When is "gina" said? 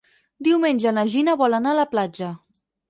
1.13-1.37